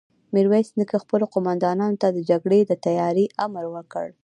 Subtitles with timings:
[0.33, 4.05] ميرويس نيکه خپلو قوماندانانو ته د جګړې د تياري امر وکړ.